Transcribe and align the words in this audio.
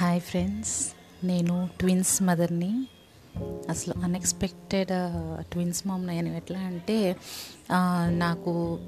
Hi 0.00 0.20
friends 0.20 0.92
నేను 1.26 1.68
twins 1.80 2.22
మదర్ని 2.22 2.86
అసలు 3.70 3.94
అన్ఎక్స్పెక్టెడ్ 4.02 4.88
ట్విన్స్ 5.44 5.86
మామ్ 5.86 6.06
నేను 6.06 6.28
ఎట్లా 6.28 6.60
అంటే 6.60 7.16
నాకు 8.08 8.78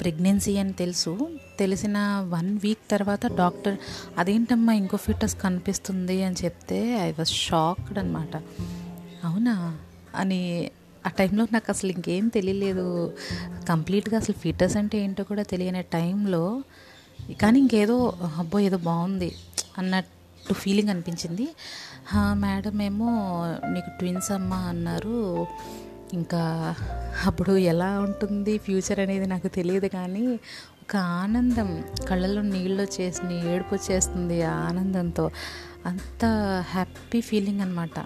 ప్రెగ్నెన్సీ 0.00 0.56
అని 0.56 0.72
తెలుసు. 0.72 1.28
తెలిసిన 1.58 1.98
వన్ 2.28 2.58
వీక్ 2.62 2.90
తర్వాత 2.90 3.26
డాక్టర్ 3.26 3.78
అదేంటమ్మా 4.18 4.72
ఇంకో 4.72 4.96
ఫిటస్ 4.96 5.40
కనిపిస్తుంది 5.40 6.24
అని 6.24 6.36
చెప్తే 6.44 6.96
ఐ 6.96 7.10
వాజ్ 7.10 7.28
షాక్డ్ 7.28 7.98
అనమాట 7.98 8.36
అవునా? 9.24 9.78
అని 10.14 10.70
ఆ 11.06 11.10
టైంలో 11.10 11.46
నాకు 11.52 11.66
అసలు 11.68 11.90
ఇంకేం 11.90 12.28
తెలియలేదు. 12.28 13.14
కంప్లీట్గా 13.68 14.16
అసలు 14.16 14.40
ఫిటస్ 14.40 14.76
అంటే 14.76 14.98
ఏంటో 14.98 15.24
కూడా 15.24 15.42
తెలియని 15.42 15.82
టైంలో 15.82 16.62
కానీ 17.42 17.58
ఇంకేదో 17.60 18.12
అబ్బో 18.36 18.58
ఏదో 18.58 18.76
బాగుంది 18.76 19.34
అన్నట్టు 19.78 20.17
ఫీలింగ్ 20.52 20.88
అనిపించింది. 20.88 21.48
మేడం 22.34 22.82
ఏమో 22.82 23.10
నీకు 23.72 23.90
ట్విన్స్ 23.98 24.32
అమ్మ 24.32 24.54
అన్నారు. 24.54 25.46
ఇంకా 26.12 26.74
అప్పుడు 27.26 27.54
ఎలా 27.72 28.00
ఉంటుంది 28.00 28.58
ఫ్యూచర్ 28.58 29.00
అనేది 29.00 29.26
నాకు 29.26 29.48
తెలియదు 29.48 29.86
కానీ 29.86 30.26
ఒక 30.82 30.96
ఆనందం 30.96 31.84
కళ్ళలో 32.08 32.42
నీళ్ళు 32.42 32.82
వచ్చేసి 32.82 33.34
ఏడుపు 33.48 33.74
వచ్చేస్తుంది 33.74 34.42
ఆ 34.42 34.54
ఆనందంతో. 34.68 35.30
అంత 35.86 36.24
హ్యాపీ 36.70 37.20
ఫీలింగ్ 37.20 37.60
అనమాట 37.60 37.98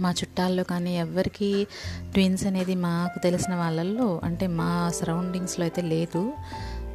మా 0.00 0.10
చుట్టాల్లో 0.10 0.62
కానీ 0.64 0.92
ఎవరికి 0.96 1.66
ట్విన్స్ 2.12 2.44
అనేది 2.46 2.74
మాకు 2.74 3.18
తెలిసిన 3.22 3.54
వాళ్ళల్లో 3.54 4.20
అంటే 4.24 4.46
మా 4.46 4.90
సరౌండింగ్స్లో 4.94 5.64
అయితే 5.64 5.82
లేదు. 5.82 6.32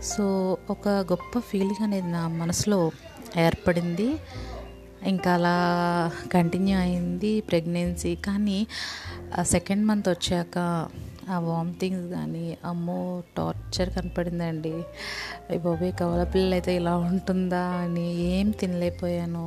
సో 0.03 0.57
ఒక 0.69 0.87
గొప్ప 0.87 1.39
ఫీలింగ్ 1.39 1.83
అనేది 1.83 2.07
నా 2.11 2.27
మనసులో 2.27 2.91
ఏర్పడింది. 3.37 4.09
ఇంకా 5.07 5.31
అలా 5.33 5.57
కంటిన్యూ 6.33 6.77
అయింది 6.77 7.41
ప్రెగ్నెన్సీ. 7.41 8.15
కానీ 8.15 8.59
సెకండ్ 9.41 9.85
మంత్ 9.85 10.09
వచ్చాక 10.09 10.87
ఆ 11.29 11.39
వామిటింగ్స్ 11.39 12.07
కానీ 12.13 12.57
అమ్మో 12.65 13.23
టార్చర్ 13.37 13.89
కనపడిందండి. 13.95 14.73
అయ్య 15.49 15.57
బాబోయ్ 15.57 15.93
కవల 15.99 16.23
పిల్లలు 16.23 16.53
అయితే 16.53 16.75
ఇలా 16.75 16.95
ఉంటుందా 16.97 17.63
అని 17.83 18.07
ఏం 18.21 18.51
తినలేకపోయాను. 18.51 19.45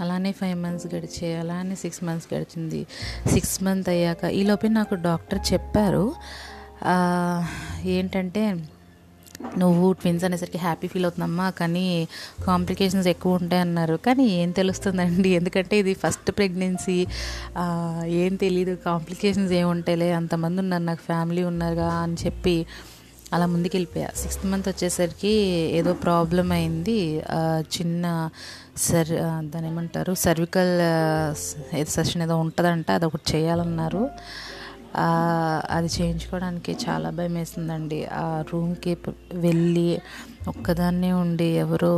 అలానే 0.00 0.32
ఫైవ్ 0.32 0.58
మంత్స్ 0.62 0.86
గడిచే 0.94 1.28
అలానే 1.36 1.74
సిక్స్ 1.74 2.04
మంత్స్ 2.04 2.34
గడిచింది. 2.34 2.86
సిక్స్ 3.32 3.62
మంత్ 3.62 3.88
అయ్యాక 3.88 4.24
ఈలోపే 4.40 4.68
నాకు 4.68 4.94
డాక్టర్ 4.94 5.52
చెప్పారు. 5.52 6.14
ఏంటంటే 7.96 8.42
నువ్వు 9.62 9.86
ట్విన్స్ 10.00 10.24
అనేసరికి 10.28 10.58
హ్యాపీ 10.64 10.86
ఫీల్ 10.92 11.06
అవుతుందమ్మా 11.08 11.46
కానీ 11.60 11.84
కాంప్లికేషన్స్ 12.48 13.08
ఎక్కువ 13.14 13.40
ఉంటాయి 13.40 13.62
అన్నారు 13.66 13.96
కానీ 14.06 14.26
ఏం 14.40 14.50
తెలుస్తుందండి? 14.60 15.30
ఎందుకంటే 15.38 15.76
ఇది 15.82 15.94
ఫస్ట్ 16.02 16.30
ప్రెగ్నెన్సీ 16.38 16.98
ఏం 18.24 18.34
తెలియదు 18.44 18.74
కాంప్లికేషన్స్ 18.88 19.54
ఏముంటాయిలే 19.62 20.10
అంతమంది 20.20 20.60
ఉన్నారు 20.64 20.86
నాకు 20.90 21.04
ఫ్యామిలీ 21.10 21.44
ఉన్నారుగా 21.52 21.88
అని 22.04 22.18
చెప్పి 22.24 22.56
అలా 23.34 23.46
ముందుకు 23.52 23.74
వెళ్ళిపోయా 23.76 24.08
సిక్స్త్ 24.20 24.44
మంత్ 24.50 24.66
వచ్చేసరికి 24.70 25.32
ఏదో 25.78 25.92
ప్రాబ్లం 26.04 26.48
అయింది. 26.58 26.98
చిన్న 27.76 28.04
సర్ 28.84 29.10
దాని 29.52 29.66
ఏమంటారు 29.70 30.12
సర్వికల్ 30.24 30.74
ఏదో 31.80 31.90
సెషన్ 31.96 32.22
ఏదో 32.26 32.36
ఉంటుందంట 32.44 32.90
అది 32.98 33.06
ఒకటి 33.08 33.26
చేయాలన్నారు. 33.34 34.02
అది 35.70 35.88
చేయించుకోవడానికి 36.00 36.72
చాలా 36.72 37.10
భయం 37.10 37.34
వేసిందండి 37.34 38.06
ఆ 38.06 38.44
రూమ్కి 38.52 38.96
వెళ్ళి 39.34 39.98
ఒక్కదాన్నే 40.48 41.12
ఉండి 41.12 41.44
ఎవరో 41.44 41.94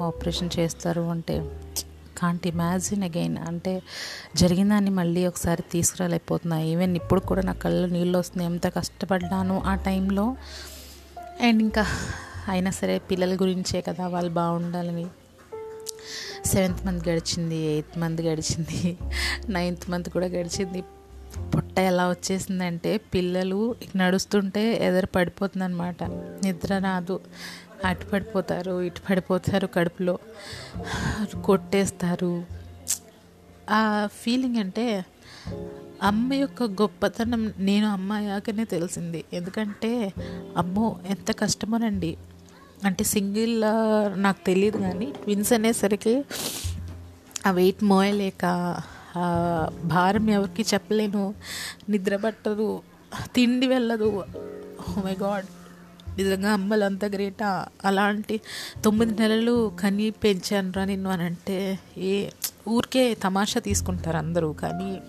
ఆపరేషన్ 0.00 0.50
చేస్తారు 0.58 1.00
అంటే 1.00 1.60
కాంట్ 2.18 2.46
ఇమాజిన్ 2.46 3.02
అగైన్ 3.02 3.38
అంటే 3.38 3.82
జరిగిన 4.36 4.68
దాన్ని 4.68 4.90
మళ్ళీ 4.90 5.26
ఒకసారి 5.26 5.62
తీసుకురాలేకపోతున్నా. 5.72 6.60
ఈవెన్ 6.60 6.96
ఇప్పుడు 6.96 7.20
కూడా 7.20 7.42
నా 7.42 7.52
కళ్ళు 7.52 7.88
నీళ్ళు 7.88 8.18
వస్తున్నాయి. 8.18 8.52
ఎంత 8.52 8.66
కష్టపడ్డాను 8.66 9.62
ఆ 9.66 9.74
టైంలో. 9.74 10.36
అండ్ 11.42 11.62
ఇంకా 11.62 11.86
అయినా 12.48 12.70
సరే 12.70 12.98
పిల్లల 12.98 13.34
గురించే 13.34 13.80
కదా 13.80 14.06
వాళ్ళు 14.06 14.32
బాగుండాలని. 14.32 15.06
సెవెంత్ 16.44 16.86
మంత్ 16.86 17.08
గడిచింది 17.08 17.56
ఎయిత్ 17.56 17.98
మంత్ 17.98 18.20
గడిచింది 18.20 18.98
నైన్త్ 19.48 19.90
మంత్ 19.90 20.10
కూడా 20.10 20.26
గడిచింది. 20.26 20.82
పొట్ట 21.54 21.78
ఎలా 21.78 22.10
వచ్చేసిందంటే 22.10 22.96
పిల్లలు 22.96 23.74
నడుస్తుంటే 23.96 24.86
ఎదురు 24.86 25.06
పడిపోతుందన్నమాట. 25.06 26.02
నిద్ర 26.02 26.78
రాదు. 26.78 27.20
అటు 27.84 28.06
పడిపోతారు 28.06 28.82
ఇటు 28.82 29.00
పడిపోతారు 29.10 29.66
కడుపులో. 29.66 30.18
కొట్టేస్తారు. 31.44 32.44
ఆ 33.70 34.08
ఫీలింగ్ 34.12 34.56
అంటే 34.56 35.04
అమ్మ 36.02 36.32
యొక్క 36.32 36.62
గొప్పతనం 36.62 37.52
నేను 37.58 37.88
అమ్మ 37.88 38.12
అయ్యాకనే 38.12 38.64
తెలిసింది. 38.64 39.24
ఎందుకంటే 39.32 40.12
అమ్మో 40.56 40.96
ఎంత 41.08 41.38
కష్టమోనండి. 41.38 42.16
అంటే 42.84 43.04
సింగిల్ 43.04 43.60
నాకు 44.22 44.46
తెలియదు 44.46 44.76
కానీ 44.76 45.06
ట్విన్స్ 45.06 45.52
అనేసరికి 45.52 46.24
ఆ 47.46 47.50
వెయిట్ 47.50 47.84
మోయలేక 47.84 48.76
భారం 49.84 50.30
ఎవరికి 50.30 50.62
చెప్పలేను. 50.74 51.34
నిద్ర 51.88 52.16
పట్టదు. 52.16 52.82
తిండి 53.34 53.66
వెళ్ళదు. 53.66 54.24
Oh 54.88 55.04
మై 55.04 55.16
గాడ్ 55.22 55.44
నిజంగా 56.18 56.52
అమ్మలు 56.52 56.84
అంత 56.84 57.04
గ్రేటా 57.04 57.68
అలాంటి 57.84 58.40
తొమ్మిది 58.84 59.22
నెలలు 59.22 59.72
కని 59.80 60.10
పెంచానురా 60.10 60.84
నిన్ను 60.84 61.10
అని 61.10 61.22
అంటే 61.22 61.78
ఏ 61.98 62.28
ఊరికే 62.68 63.14
తమాషా 63.14 63.60
తీసుకుంటారు 63.60 64.16
అందరూ. 64.16 64.52
కానీ 64.52 65.00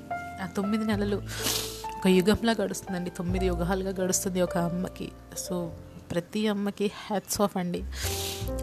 ఆ 0.43 0.47
తొమ్మిది 0.57 0.85
నెలలు 0.85 1.15
ఒక 1.97 2.07
యుగంలా 2.07 2.51
గడుస్తుందండి. 2.51 3.09
తొమ్మిది 3.09 3.45
యుగాలుగా 3.45 4.03
గడుస్తుంది 4.03 4.41
ఒక 4.41 4.57
అమ్మకి. 4.57 5.11
సో 5.37 5.71
ప్రతి 6.11 6.47
అమ్మకి 6.47 6.91
హ్యాట్స్ 7.07 7.41
ఆఫ్ 7.41 7.57
అండి. 7.57 7.83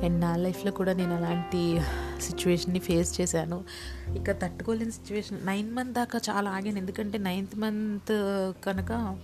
అండ్ 0.04 0.20
నా 0.20 0.36
లైఫ్లో 0.36 0.72
కూడా 0.72 0.92
నేను 0.92 1.16
అలాంటి 1.16 1.80
సిచ్యువేషన్ని 2.20 2.78
ఫేస్ 2.78 3.20
చేశాను. 3.20 3.64
ఇక 4.16 4.30
తట్టుకోలేని 4.30 4.92
సిచ్యువేషన్ 4.92 5.46
నైన్ 5.46 5.72
మంత్ 5.72 5.92
దాకా 5.92 6.20
చాలా 6.30 6.50
ఆగాను. 6.50 6.78
ఎందుకంటే 6.78 7.18
నైన్త్ 7.18 7.56
మంత్ 7.56 8.12
కనుక 8.64 9.16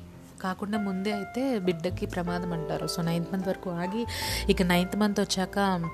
కాకుండా 0.43 0.78
ముందే 0.78 1.12
అయితే 1.12 1.59
బిడ్డకి 1.59 2.06
ప్రమాదం 2.06 2.53
అంటారు. 2.53 2.87
సో 2.87 3.03
నైన్త్ 3.03 3.33
మంత్ 3.33 3.49
వరకు 3.49 3.71
ఆగి 3.71 4.06
ఇక 4.49 4.62
నైన్త్ 4.62 4.97
మంత్ 4.97 5.21
వచ్చాక 5.21 5.89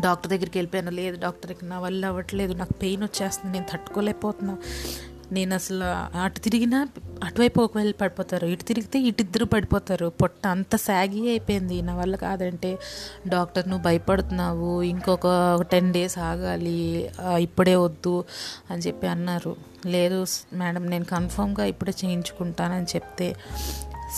డాక్టర్ 0.00 0.30
దగ్గరికి 0.30 0.58
వెళ్ళిపోయాను. 0.58 0.90
లేదు 0.90 1.20
డాక్టర్ 1.20 1.54
నా 1.62 1.78
వల్ల 1.78 2.06
అవ్వట్లేదు. 2.06 2.52
నాకు 2.52 2.72
పెయిన్ 2.72 3.02
వచ్చేస్తుంది. 3.02 3.52
నేను 3.52 3.66
తట్టుకోలేకపోతున్నా. 3.72 4.58
నేను 5.32 5.54
అసలు 5.54 5.84
అటు 6.18 6.40
తిరిగినా 6.40 6.88
అటువైపు 7.22 7.60
ఒకవేళ 7.60 7.92
పడిపోతారు 8.00 8.46
ఇటు 8.46 8.62
తిరిగితే 8.62 8.98
ఇటు 8.98 9.22
ఇద్దరు 9.22 9.44
పడిపోతారు. 9.44 10.06
పొట్ట 10.06 10.46
అంత 10.46 10.76
సాగి 10.76 11.28
అయిపోయింది. 11.28 11.82
నా 11.82 11.96
వల్ల 11.96 12.16
కాదంటే 12.16 12.78
డాక్టర్ 13.28 13.68
నువ్వు 13.68 13.84
భయపడుతున్నావు. 13.84 14.82
ఇంకొక 14.82 15.26
టెన్ 15.62 15.92
డేస్ 15.92 16.18
ఆగాలి. 16.18 17.10
ఇప్పుడే 17.38 17.76
వద్దు 17.76 18.24
అని 18.70 18.82
చెప్పి 18.82 19.06
అన్నారు. 19.06 19.56
లేదు 19.86 20.26
మేడం 20.52 20.86
నేను 20.86 21.04
కన్ఫామ్గా 21.04 21.64
ఇప్పుడే 21.64 21.92
చేయించుకుంటానని 22.04 22.84
చెప్తే 22.84 23.36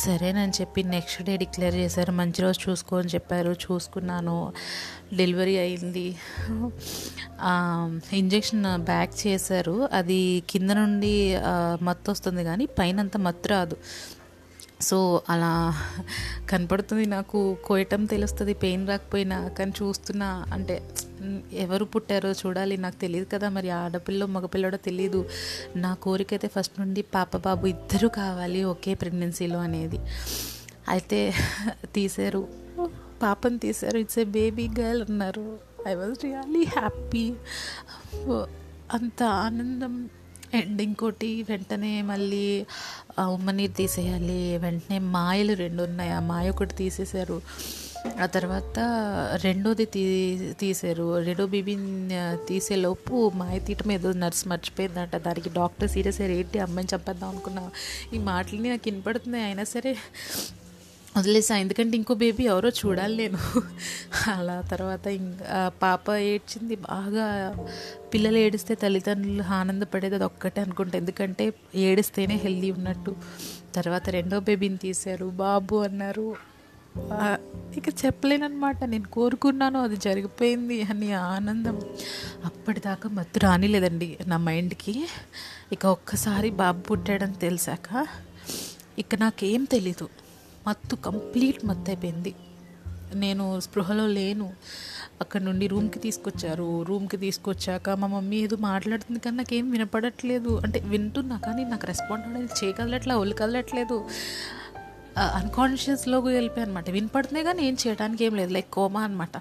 సరేనని 0.04 0.52
చెప్పి 0.60 0.82
నెక్స్ట్ 0.82 1.22
డే 1.22 1.36
డిక్లేర్ 1.36 1.74
చేశారు. 1.74 2.12
మంచి 2.12 2.42
రోజు 2.42 2.70
చూసుకో 2.70 2.98
అని 2.98 3.08
చెప్పారు. 3.08 3.52
చూసుకున్నాను. 3.64 4.52
డెలివరీ 5.16 5.56
అయింది. 5.58 6.06
ఇంజెక్షన్ 8.12 8.64
బ్యాక్ 8.84 9.14
చేశారు. 9.26 9.88
అది 9.92 10.42
కింద 10.50 10.70
నుండి 10.70 11.14
మత్తు 11.82 12.10
వస్తుంది 12.10 12.44
కానీ 12.44 12.66
పైన 12.66 13.00
అంత 13.00 13.16
మత్తు 13.16 13.48
రాదు. 13.48 13.76
సో 14.80 15.22
అలా 15.28 15.52
కనపడుతుంది 16.50 17.06
నాకు. 17.06 17.56
కోయటం 17.64 18.04
తెలుస్తుంది 18.04 18.54
పెయిన్ 18.54 18.88
రాకపోయినా 18.88 19.48
కానీ 19.48 19.72
చూస్తున్నా 19.82 20.46
అంటే 20.52 20.88
ఎవరు 21.52 21.84
పుట్టారో 21.84 22.30
చూడాలి. 22.30 22.76
నాకు 22.76 22.96
తెలియదు 22.96 23.26
కదా 23.32 23.48
మరి 23.48 23.70
ఆడపిల్ల 23.70 24.24
మగపిల్లడో 24.24 24.76
తెలియదు 24.76 25.28
నా 25.76 25.94
కోరిక 25.94 26.28
అయితే 26.32 26.48
ఫస్ట్ 26.48 26.80
నుండి 26.80 27.02
పాప 27.02 27.36
బాబు 27.36 27.66
ఇద్దరు 27.66 28.08
కావాలి 28.08 28.64
ఒకే 28.64 28.94
ప్రెగ్నెన్సీలో 28.94 29.58
అనేది. 29.58 29.98
అయితే 30.88 31.32
తీశారు. 31.94 32.48
పాపని 33.22 33.58
తీశారు. 33.58 33.98
ఇట్స్ 33.98 34.18
ఏ 34.18 34.24
బేబీ 34.24 34.68
గర్ల్ 34.80 35.02
అన్నారు. 35.02 35.58
I 35.88 35.94
was 35.94 36.24
really 36.24 36.64
happy. 36.64 37.34
అంత 38.92 39.22
ఆనందం. 39.22 40.08
అండ్ 40.56 40.82
ఇంకోటి 40.82 41.42
వెంటనే 41.42 42.02
మళ్ళీ 42.02 42.66
ఉమ్మనీరు 43.26 43.72
తీసేయాలి 43.72 44.58
వెంటనే 44.58 44.98
మాయలు 44.98 45.52
రెండు 45.52 45.82
ఉన్నాయి. 45.82 46.10
ఆ 46.10 46.20
మాయ 46.20 46.50
ఒకటి 46.50 46.74
తీసేశారు. 46.74 47.42
ఆ 48.22 48.26
తర్వాత 48.26 48.78
రెండోది 49.42 49.84
తీ 49.84 50.04
తీసారు 50.60 51.24
రెండో 51.24 51.46
బీబీని 51.46 52.08
తీసేలోపు 52.48 53.32
మాయ 53.34 53.58
తీయటం 53.58 53.92
ఏదో 53.92 54.12
నర్స్ 54.12 54.48
మర్చిపోయిందంట. 54.48 55.16
దానికి 55.16 55.50
డాక్టర్ 55.50 55.90
సీరియస్ 55.90 56.20
అయ్యారు. 56.20 56.38
ఏంటి 56.38 56.58
అమ్మాయిని 56.58 56.94
చంపేద్దాం 56.96 57.30
అనుకున్నా 57.30 57.70
ఈ 58.14 58.18
మాటలని 58.18 58.68
నాకు 58.70 58.88
వినపడుతున్నాయి. 58.90 59.44
అయినా 59.44 59.64
సరే 59.64 59.96
వదిలేసా. 61.18 61.56
ఎందుకంటే 61.56 61.96
ఇంకో 61.96 62.14
బేబీ 62.14 62.44
ఎవరో 62.44 62.68
చూడాలి 62.68 63.16
నేను. 63.16 63.38
అలా 64.30 64.56
తర్వాత 64.60 65.06
ఇంకా 65.06 65.72
పాప 65.82 66.14
ఏడ్చింది 66.32 66.76
బాగా. 66.76 67.26
పిల్లలు 68.14 68.38
ఏడిస్తే 68.38 68.74
తల్లిదండ్రులు 68.74 69.42
ఆనందపడేది 69.42 70.14
అది 70.14 70.24
ఒక్కటే 70.24 70.60
అనుకుంటా. 70.60 70.98
ఎందుకంటే 70.98 71.46
ఏడిస్తేనే 71.74 72.36
హెల్దీ 72.44 72.70
ఉన్నట్టు. 72.70 73.16
తర్వాత 73.76 74.08
రెండో 74.08 74.40
బేబీని 74.40 74.76
తీశారు. 74.76 75.26
బాబు 75.26 75.76
అన్నారు 75.76 76.28
ఇక 77.76 77.88
చెప్పలేనమాట 78.04 78.84
నేను 78.84 79.08
కోరుకున్నాను 79.08 79.78
అది 79.82 79.96
జరిగిపోయింది 79.96 80.82
అని 80.82 81.12
ఆనందం. 81.12 81.76
అప్పటిదాకా 82.44 83.08
మత్తు 83.08 83.38
రానిలేదండి 83.38 84.08
నా 84.26 84.36
మైండ్కి. 84.36 84.94
ఇక 85.72 85.86
ఒక్కసారి 85.86 86.50
బాబు 86.62 86.80
పుట్టాడని 86.80 87.36
తెలిసాక 87.44 88.06
ఇక 88.98 89.14
నాకేం 89.20 89.64
తెలీదు. 89.64 90.08
మత్తు 90.66 90.96
కంప్లీట్ 90.96 91.60
మత్తు 91.64 91.90
అయిపోయింది 91.90 92.34
నేను 93.14 93.44
స్పృహలో 93.60 94.06
లేను. 94.06 94.46
అక్కడ 95.20 95.40
నుండి 95.42 95.66
రూమ్కి 95.66 95.98
తీసుకొచ్చారు. 95.98 96.82
రూమ్కి 96.82 97.16
తీసుకొచ్చాక 97.16 97.90
మా 97.90 98.06
మమ్మీ 98.06 98.36
ఏదో 98.36 98.56
మాట్లాడుతుంది 98.60 99.20
కానీ 99.20 99.36
నాకేం 99.36 99.70
వినపడట్లేదు. 99.70 100.60
అంటే 100.64 100.78
వింటున్నా 100.84 101.36
కానీ 101.46 101.64
నాకు 101.64 101.86
రెస్పాండ్ 101.86 102.26
అనేది 102.26 102.64
చేయగలట్లా 102.64 103.16
ఒళ్ళు 103.16 103.34
కదలట్లేదు 103.34 103.98
అన్కాన్షియస్లోకి 105.18 106.26
వెళ్ళిపోయాయి 106.26 106.68
అనమాట 106.68 106.90
వినపడుతున్నాయి 106.90 107.46
కానీ 107.46 107.62
ఏం 107.68 107.76
చేయడానికి 107.86 108.24
ఏం 108.24 108.34
లేదు. 108.34 108.52
లైక్ 108.52 108.70
కోమా 108.72 109.02
అనమాట 109.02 109.36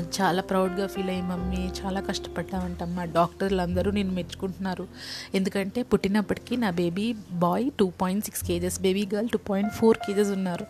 చాలా 0.00 0.42
ప్రౌడ్గా 0.42 0.86
ఫీల్ 0.86 1.08
అయ్యి 1.08 1.22
మమ్మీ 1.22 1.70
చాలా 1.80 2.00
కష్టపడ్డామంటమ్మా 2.00 3.04
డాక్టర్లు 3.04 3.60
అందరూ 3.60 3.90
నేను 3.90 4.12
మెచ్చుకుంటున్నారు. 4.12 4.88
ఎందుకంటే 5.34 5.82
పుట్టినప్పటికీ 5.82 6.56
నా 6.56 6.70
baby 6.70 7.16
boy 7.32 7.70
two 7.78 7.92
point 8.00 8.24
six 8.24 8.44
kgs 8.44 8.80
baby 8.80 9.08
girl 9.14 9.28
two 9.28 9.38
point 9.38 9.74
four 9.74 9.98
kgs 9.98 10.30
ఉన్నారు. 10.30 10.66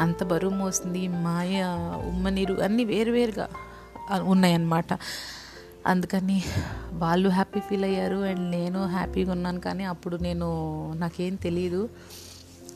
అంత 0.00 0.24
బరువు 0.24 0.54
మోస్తుంది 0.54 1.08
మాయ 1.08 1.62
ఉమ్మనీరు 2.06 2.54
అన్నీ 2.54 2.84
వేరువేరుగా 2.84 3.48
ఉన్నాయన్నమాట. 4.22 4.98
అందుకని 5.86 6.42
వాళ్ళు 6.92 7.28
హ్యాపీ 7.28 7.60
ఫీల్ 7.60 7.84
అయ్యారు 7.84 8.16
అండ్ 8.16 8.50
నేను 8.50 8.86
హ్యాపీగా 8.86 9.32
ఉన్నాను. 9.32 9.60
కానీ 9.60 9.84
అప్పుడు 9.84 10.16
నేను 10.16 10.48
నాకేం 10.96 11.34
తెలియదు 11.34 11.88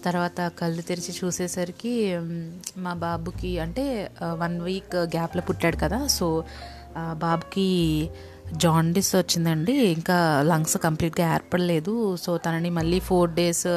తర్వాత 0.08 0.38
కళ్ళు 0.61 0.82
తెరిచి 0.88 1.12
చూసేసరికి 1.19 1.94
మా 2.85 2.93
బాబుకి 3.05 3.53
అంటే 3.64 3.85
వన్ 4.43 4.56
వీక్ 4.69 4.97
గ్యాప్లో 5.14 5.43
పుట్టాడు 5.49 5.79
కదా 5.85 6.00
సో 6.19 6.29
బాబుకి 7.25 7.69
జాండిస్ 8.62 9.12
వచ్చిందండి. 9.17 9.75
ఇంకా 9.97 10.19
లంగ్స్ 10.50 10.76
కంప్లీట్గా 10.87 11.25
ఏర్పడలేదు. 11.37 11.94
సో 12.25 12.32
తనని 12.44 12.70
మళ్ళీ 12.79 12.99
ఫోర్ 13.08 13.31
డేస్ 13.38 13.69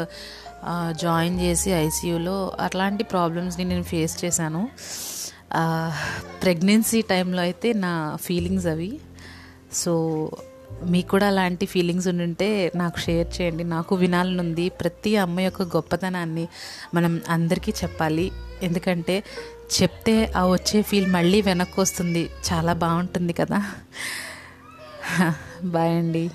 జాయిన్ 1.03 1.37
చేసి 1.43 1.69
ఐసీయూలో 1.85 2.37
అట్లాంటి 2.65 3.03
ప్రాబ్లమ్స్ని 3.13 3.65
నేను 3.71 3.85
ఫేస్ 3.93 4.15
చేశాను. 4.23 4.61
ప్రెగ్నెన్సీ 6.43 6.99
టైంలో 7.11 7.41
అయితే 7.47 7.69
నా 7.85 7.93
ఫీలింగ్స్ 8.25 8.67
అవి. 8.73 8.91
సో 9.81 9.93
మీకు 10.83 11.07
కూడా 11.07 11.27
అలాంటి 11.27 11.65
ఫీలింగ్స్ 11.65 12.07
ఉంటే 12.07 12.71
నాకు 12.75 12.97
షేర్ 12.99 13.41
చేయండి. 13.41 13.63
నాకు 13.63 13.95
వినాలనుంది. 13.95 14.69
ప్రతి 14.69 15.17
అమ్మ 15.17 15.39
యొక్క 15.39 15.61
గొప్పతనాన్ని 15.61 16.47
మనం 16.93 17.21
అందరికీ 17.29 17.71
చెప్పాలి. 17.71 18.31
ఎందుకంటే 18.63 19.23
చెప్తే 19.81 20.33
ఆ 20.35 20.45
వచ్చే 20.45 20.81
ఫీల్ 20.81 21.11
మళ్ళీ 21.11 21.41
వెనక్కి 21.41 21.81
వస్తుంది 21.81 22.29
చాలా 22.53 22.73
బాగుంటుంది 22.73 23.33
కదా. 23.33 23.59
బాయ్ 25.63 25.97
అండి. 25.97 26.29